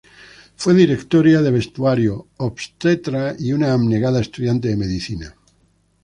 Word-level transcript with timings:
Fue 0.55 0.73
directora 0.73 1.43
de 1.43 1.51
vestuario, 1.51 2.27
obstetra 2.37 3.35
y 3.37 3.53
una 3.53 3.71
abnegada 3.73 4.19
estudiante 4.19 4.69
de 4.69 4.75
medicina. 4.75 5.35